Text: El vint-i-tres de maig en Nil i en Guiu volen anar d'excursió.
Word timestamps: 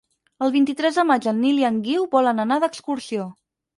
El 0.45 0.53
vint-i-tres 0.53 0.95
de 1.01 1.03
maig 1.11 1.27
en 1.31 1.39
Nil 1.43 1.61
i 1.65 1.67
en 1.71 1.77
Guiu 1.89 2.07
volen 2.17 2.45
anar 2.47 2.59
d'excursió. 2.65 3.29